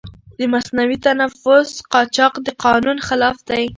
د 0.37 0.41
مصنوعي 0.53 0.97
تنفس 1.05 1.69
قاچاق 1.93 2.33
د 2.45 2.47
قانون 2.63 2.97
خلاف 3.07 3.37
دی. 3.49 3.63